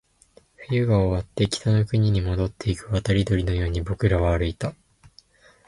[0.67, 4.73] 冬が終わって、北の国に戻っていく渡り鳥のように僕らは歩いた